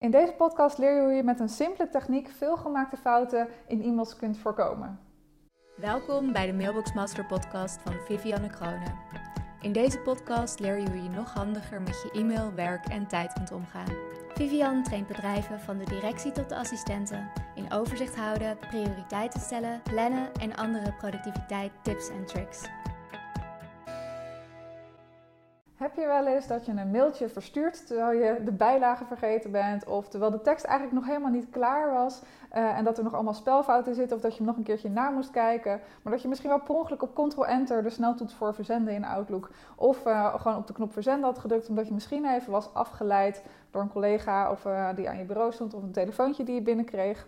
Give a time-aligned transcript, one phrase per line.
[0.00, 4.16] In deze podcast leer je hoe je met een simpele techniek veelgemaakte fouten in e-mails
[4.16, 5.00] kunt voorkomen.
[5.76, 8.98] Welkom bij de Mailbox Master podcast van Vivianne Kroonen.
[9.60, 13.32] In deze podcast leer je hoe je nog handiger met je e-mail, werk en tijd
[13.32, 13.96] kunt omgaan.
[14.34, 20.32] Vivian traint bedrijven van de directie tot de assistenten in overzicht houden, prioriteiten stellen, plannen
[20.32, 22.68] en andere productiviteit tips en tricks.
[26.06, 30.30] Wel eens dat je een mailtje verstuurt terwijl je de bijlage vergeten bent, of terwijl
[30.30, 32.22] de tekst eigenlijk nog helemaal niet klaar was
[32.54, 34.90] uh, en dat er nog allemaal spelfouten zitten, of dat je hem nog een keertje
[34.90, 38.54] na moest kijken, maar dat je misschien wel per ongeluk op Ctrl-Enter de sneltoets voor
[38.54, 42.26] verzenden in Outlook, of uh, gewoon op de knop verzenden had gedrukt omdat je misschien
[42.26, 45.92] even was afgeleid door een collega of uh, die aan je bureau stond, of een
[45.92, 47.26] telefoontje die je binnenkreeg.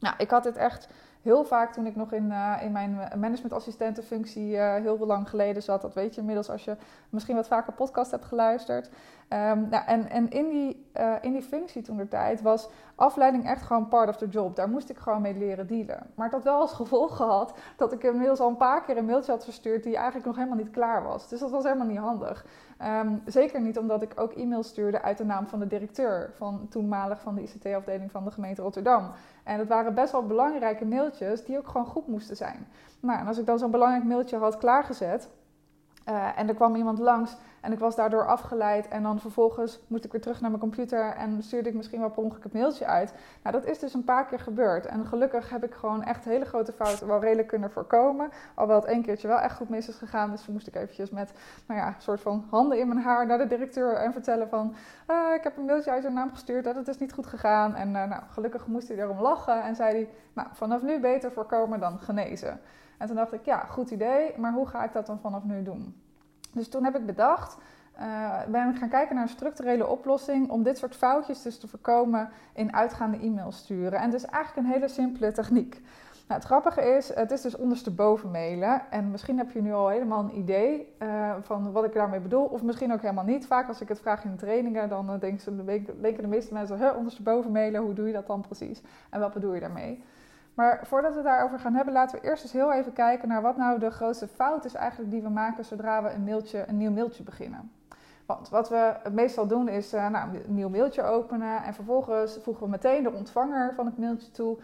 [0.00, 0.88] Nou, ik had dit echt
[1.22, 5.82] heel vaak toen ik nog in, uh, in mijn managementassistentenfunctie uh, heel lang geleden zat.
[5.82, 6.76] Dat weet je inmiddels als je
[7.10, 8.90] misschien wat vaker podcast hebt geluisterd.
[9.32, 13.46] Um, nou, en en in, die, uh, in die functie toen de tijd was afleiding
[13.46, 14.56] echt gewoon part of the job.
[14.56, 16.06] Daar moest ik gewoon mee leren dealen.
[16.14, 19.04] Maar het had wel als gevolg gehad dat ik inmiddels al een paar keer een
[19.04, 21.28] mailtje had verstuurd die eigenlijk nog helemaal niet klaar was.
[21.28, 22.46] Dus dat was helemaal niet handig.
[22.82, 26.66] Um, zeker niet omdat ik ook e-mails stuurde uit de naam van de directeur van
[26.70, 29.10] toenmalig van de ICT-afdeling van de gemeente Rotterdam.
[29.44, 32.66] En het waren best wel belangrijke mailtjes die ook gewoon goed moesten zijn.
[33.00, 35.28] Nou, en als ik dan zo'n belangrijk mailtje had klaargezet,
[36.08, 38.88] uh, en er kwam iemand langs en ik was daardoor afgeleid.
[38.88, 42.10] En dan vervolgens moest ik weer terug naar mijn computer en stuurde ik misschien wel
[42.10, 43.14] per ongeluk het mailtje uit.
[43.42, 44.86] Nou, dat is dus een paar keer gebeurd.
[44.86, 48.30] En gelukkig heb ik gewoon echt hele grote fouten wel redelijk kunnen voorkomen.
[48.54, 50.30] Alhoewel het één keertje wel echt goed mis is gegaan.
[50.30, 51.32] Dus toen moest ik eventjes met,
[51.66, 54.74] nou ja, een soort van handen in mijn haar naar de directeur en vertellen van...
[55.10, 57.74] Uh, ik heb een mailtje uit zijn naam gestuurd, dat het is niet goed gegaan.
[57.74, 61.32] En uh, nou, gelukkig moest hij erom lachen en zei hij, nou, vanaf nu beter
[61.32, 62.60] voorkomen dan genezen.
[62.98, 65.62] En toen dacht ik, ja, goed idee, maar hoe ga ik dat dan vanaf nu
[65.62, 66.02] doen?
[66.52, 67.56] Dus toen heb ik bedacht,
[68.00, 71.68] uh, ben ik gaan kijken naar een structurele oplossing om dit soort foutjes dus te
[71.68, 73.98] voorkomen in uitgaande e-mails sturen.
[73.98, 75.82] En is eigenlijk een hele simpele techniek.
[76.28, 78.82] Nou, het grappige is, het is dus ondersteboven mailen.
[78.90, 82.44] En misschien heb je nu al helemaal een idee uh, van wat ik daarmee bedoel.
[82.44, 83.46] Of misschien ook helemaal niet.
[83.46, 86.78] Vaak als ik het vraag in de trainingen, dan uh, denken de meeste mensen...
[86.78, 88.82] Huh, ondersteboven mailen, hoe doe je dat dan precies?
[89.10, 90.04] En wat bedoel je daarmee?
[90.58, 93.56] Maar voordat we daarover gaan hebben, laten we eerst eens heel even kijken naar wat
[93.56, 96.90] nou de grootste fout is eigenlijk die we maken zodra we een, mailtje, een nieuw
[96.90, 97.72] mailtje beginnen.
[98.26, 102.64] Want wat we meestal doen is uh, nou, een nieuw mailtje openen en vervolgens voegen
[102.64, 104.62] we meteen de ontvanger van het mailtje toe, uh,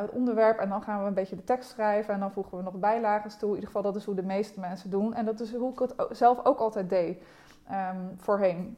[0.00, 2.64] het onderwerp en dan gaan we een beetje de tekst schrijven en dan voegen we
[2.64, 3.48] nog bijlagen toe.
[3.48, 5.78] In ieder geval dat is hoe de meeste mensen doen en dat is hoe ik
[5.78, 7.22] het zelf ook altijd deed
[7.70, 8.76] um, voorheen.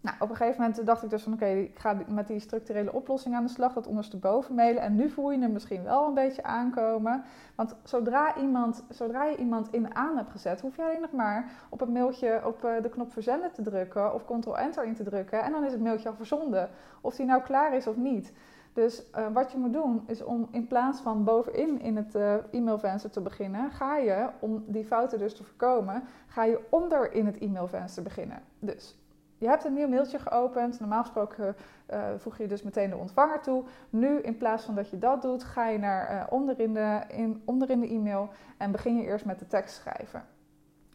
[0.00, 2.92] Nou, op een gegeven moment dacht ik dus van oké, ik ga met die structurele
[2.92, 4.82] oplossing aan de slag, dat ondersteboven mailen.
[4.82, 7.24] En nu voel je hem misschien wel een beetje aankomen.
[7.54, 11.50] Want zodra, iemand, zodra je iemand in aan hebt gezet, hoef je alleen nog maar
[11.68, 15.42] op het mailtje op eh, de knop verzenden te drukken of Ctrl-Enter in te drukken.
[15.42, 16.70] En dan is het mailtje al verzonden.
[17.00, 18.32] Of die nou klaar is of niet.
[18.72, 22.34] Dus uh, wat je moet doen is om in plaats van bovenin in het uh,
[22.50, 27.26] e-mailvenster te beginnen, ga je, om die fouten dus te voorkomen, ga je onder in
[27.26, 28.42] het e-mailvenster beginnen.
[28.58, 28.96] Dus
[29.38, 30.80] je hebt een nieuw mailtje geopend.
[30.80, 31.56] Normaal gesproken
[31.90, 33.64] uh, voeg je dus meteen de ontvanger toe.
[33.90, 37.42] Nu, in plaats van dat je dat doet, ga je naar uh, onderin, de, in,
[37.44, 40.24] onderin de e-mail en begin je eerst met de tekst schrijven.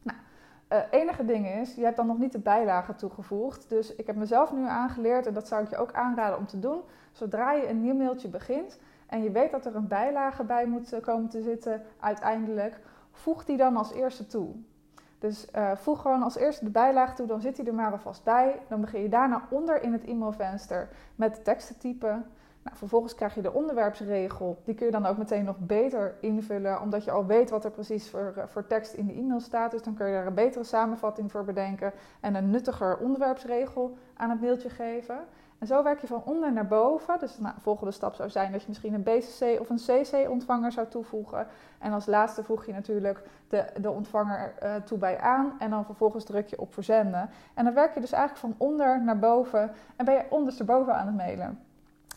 [0.02, 0.18] Nou,
[0.70, 3.70] uh, enige ding is, je hebt dan nog niet de bijlagen toegevoegd.
[3.70, 6.60] Dus ik heb mezelf nu aangeleerd, en dat zou ik je ook aanraden om te
[6.60, 6.82] doen.
[7.12, 11.00] Zodra je een nieuw mailtje begint en je weet dat er een bijlage bij moet
[11.02, 12.80] komen te zitten uiteindelijk,
[13.12, 14.56] voeg die dan als eerste toe.
[15.24, 18.24] Dus uh, voeg gewoon als eerste de bijlage toe, dan zit hij er maar alvast
[18.24, 18.60] bij.
[18.68, 22.26] Dan begin je daarna onder in het e-mailvenster met de teksten typen.
[22.64, 24.62] Nou, vervolgens krijg je de onderwerpsregel.
[24.64, 27.72] Die kun je dan ook meteen nog beter invullen, omdat je al weet wat er
[27.72, 29.72] precies voor, uh, voor tekst in de e-mail staat.
[29.72, 34.30] Dus dan kun je daar een betere samenvatting voor bedenken en een nuttiger onderwerpsregel aan
[34.30, 35.20] het mailtje geven.
[35.64, 37.20] En zo werk je van onder naar boven.
[37.20, 40.72] Dus nou, de volgende stap zou zijn dat je misschien een BCC of een CC-ontvanger
[40.72, 41.48] zou toevoegen.
[41.80, 45.56] En als laatste voeg je natuurlijk de, de ontvanger uh, toe bij aan.
[45.60, 47.30] En dan vervolgens druk je op verzenden.
[47.54, 49.72] En dan werk je dus eigenlijk van onder naar boven.
[49.96, 51.60] En ben je ondersteboven aan het mailen.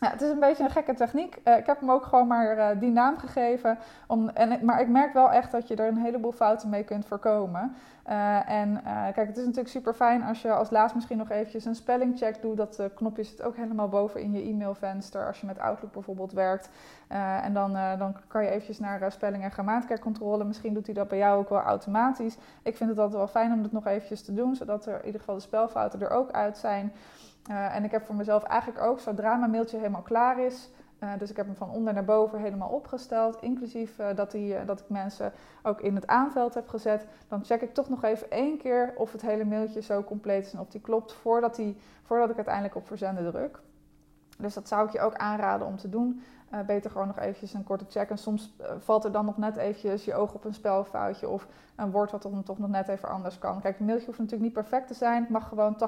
[0.01, 1.39] Ja, het is een beetje een gekke techniek.
[1.45, 3.79] Uh, ik heb hem ook gewoon maar uh, die naam gegeven.
[4.07, 7.07] Om, en, maar ik merk wel echt dat je er een heleboel fouten mee kunt
[7.07, 7.77] voorkomen.
[8.09, 11.65] Uh, en kijk, het is natuurlijk super fijn als je als laatst misschien nog eventjes
[11.65, 12.57] een spellingcheck doet.
[12.57, 16.69] Dat knopje zit ook helemaal boven in je e-mailvenster als je met Outlook bijvoorbeeld werkt.
[17.43, 19.97] en dan, dan kan je eventjes naar spelling- en grammatica.
[20.45, 22.37] Misschien doet hij dat bij jou ook wel automatisch.
[22.63, 25.05] Ik vind het altijd wel fijn om dat nog eventjes te doen, zodat er in
[25.07, 26.93] ieder geval de spelfouten er ook uit zijn.
[27.51, 30.71] Uh, en ik heb voor mezelf eigenlijk ook, zodra mijn mailtje helemaal klaar is,
[31.03, 34.65] uh, dus ik heb hem van onder naar boven helemaal opgesteld, inclusief uh, dat, die,
[34.65, 35.33] dat ik mensen
[35.63, 39.13] ook in het aanveld heb gezet, dan check ik toch nog even één keer of
[39.13, 42.75] het hele mailtje zo compleet is en of die klopt voordat, die, voordat ik uiteindelijk
[42.75, 43.61] op verzenden druk.
[44.37, 46.23] Dus dat zou ik je ook aanraden om te doen.
[46.55, 48.11] Uh, beter gewoon nog eventjes een korte check.
[48.11, 51.47] En soms uh, valt er dan nog net eventjes je oog op een spelfoutje of
[51.77, 53.61] een woord wat dan toch nog net even anders kan.
[53.61, 55.23] Kijk, een mailtje hoeft natuurlijk niet perfect te zijn.
[55.23, 55.77] Het mag gewoon 80-20.
[55.77, 55.85] 80%,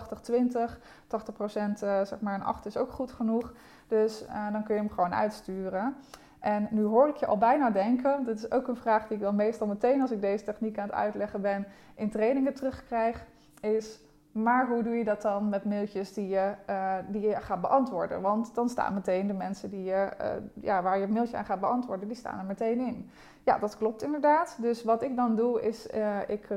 [1.07, 3.53] 80 uh, zeg maar een 8 is ook goed genoeg.
[3.87, 5.97] Dus dan kun je hem gewoon uitsturen.
[6.41, 9.23] En nu hoor ik je al bijna denken, dit is ook een vraag die ik
[9.23, 13.25] dan meestal meteen als ik deze techniek aan het uitleggen ben in trainingen terugkrijg,
[13.61, 14.01] is
[14.43, 18.21] maar hoe doe je dat dan met mailtjes die je, uh, die je gaat beantwoorden?
[18.21, 21.45] Want dan staan meteen de mensen die je, uh, ja, waar je een mailtje aan
[21.45, 23.11] gaat beantwoorden, die staan er meteen in.
[23.45, 24.57] Ja, dat klopt inderdaad.
[24.61, 26.49] Dus wat ik dan doe is, uh, ik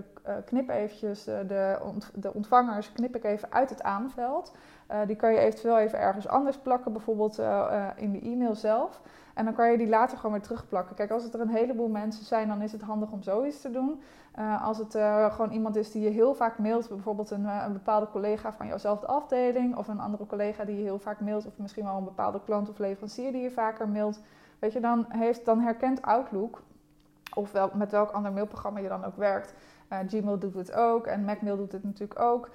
[0.45, 1.77] knip eventjes de,
[2.13, 4.55] de ontvangers knip ik even uit het aanveld.
[5.05, 7.41] die kan je eventueel even ergens anders plakken, bijvoorbeeld
[7.95, 9.01] in de e-mail zelf.
[9.41, 10.95] En dan kan je die later gewoon weer terugplakken.
[10.95, 13.71] Kijk, als het er een heleboel mensen zijn, dan is het handig om zoiets te
[13.71, 14.01] doen.
[14.39, 17.63] Uh, als het uh, gewoon iemand is die je heel vaak mailt, bijvoorbeeld een, uh,
[17.65, 21.45] een bepaalde collega van jouwzelfde afdeling, of een andere collega die je heel vaak mailt,
[21.45, 24.21] of misschien wel een bepaalde klant of leverancier die je vaker mailt,
[24.59, 26.61] weet je, dan, heeft, dan herkent Outlook,
[27.35, 29.53] of wel, met welk ander mailprogramma je dan ook werkt.
[30.07, 32.49] Gmail doet het ook en Macmail doet het natuurlijk ook.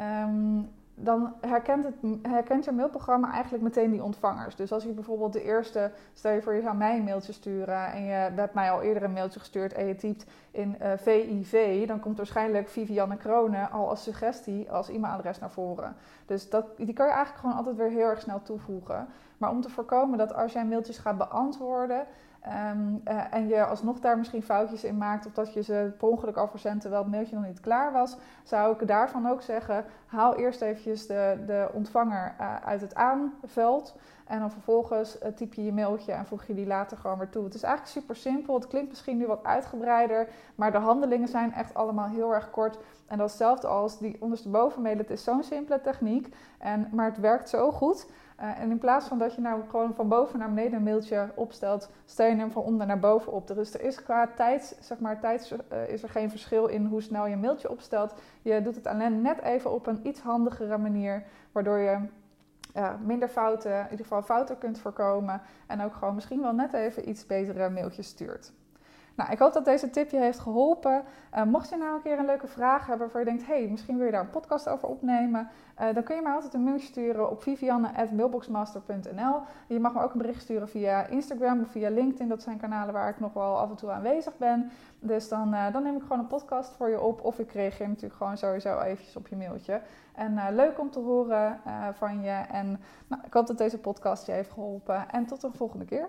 [0.00, 0.70] Um,
[1.02, 4.56] dan herkent, het, herkent je mailprogramma eigenlijk meteen die ontvangers.
[4.56, 7.92] Dus als je bijvoorbeeld de eerste, stel je voor je zou mij een mailtje sturen
[7.92, 10.98] en je hebt mij al eerder een mailtje gestuurd en je typt in uh, eh,
[10.98, 15.96] VIV, dan komt waarschijnlijk Vivianne Kronen al als suggestie als e-mailadres naar voren.
[16.26, 19.08] Dus dat, die kan je eigenlijk gewoon altijd weer heel erg snel toevoegen.
[19.38, 22.06] Maar om te voorkomen dat als jij mailtjes gaat beantwoorden,
[22.46, 26.08] Um, uh, en je alsnog daar misschien foutjes in maakt of dat je ze per
[26.08, 30.36] ongeluk al terwijl het mailtje nog niet klaar was, zou ik daarvan ook zeggen: haal
[30.36, 33.96] eerst eventjes de, de ontvanger uh, uit het aanveld
[34.30, 37.28] en dan vervolgens uh, typ je je mailtje en voeg je die later gewoon weer
[37.28, 37.44] toe.
[37.44, 38.54] Het is eigenlijk super simpel.
[38.54, 42.78] Het klinkt misschien nu wat uitgebreider, maar de handelingen zijn echt allemaal heel erg kort.
[43.06, 45.00] En dat hetzelfde als die ondersteboven mailen.
[45.00, 48.06] Het is zo'n simpele techniek, en, maar het werkt zo goed.
[48.40, 51.28] Uh, en in plaats van dat je nou gewoon van boven naar beneden een mailtje
[51.34, 53.46] opstelt, stel je hem van onder naar boven op.
[53.46, 57.02] Dus er is qua tijd, zeg maar, tijd uh, is er geen verschil in hoe
[57.02, 58.14] snel je een mailtje opstelt.
[58.42, 61.98] Je doet het alleen net even op een iets handigere manier, waardoor je
[63.00, 65.40] minder fouten, in ieder geval fouten kunt voorkomen.
[65.66, 68.52] En ook gewoon misschien wel net even iets betere mailtjes stuurt.
[69.20, 71.02] Nou, ik hoop dat deze tip je heeft geholpen.
[71.36, 73.96] Uh, mocht je nou een keer een leuke vraag hebben waarvan je denkt, hey, misschien
[73.96, 75.48] wil je daar een podcast over opnemen,
[75.80, 79.40] uh, dan kun je mij altijd een mailtje sturen op vivianne.mailboxmaster.nl.
[79.66, 82.28] Je mag me ook een bericht sturen via Instagram of via LinkedIn.
[82.28, 84.70] Dat zijn kanalen waar ik nog wel af en toe aanwezig ben.
[85.00, 87.24] Dus dan, uh, dan neem ik gewoon een podcast voor je op.
[87.24, 89.80] Of ik reageer natuurlijk gewoon sowieso eventjes op je mailtje.
[90.14, 91.60] En leuk om te horen
[91.92, 92.42] van je.
[92.50, 95.10] En nou, ik hoop dat deze podcast je heeft geholpen.
[95.10, 96.08] En tot een volgende keer.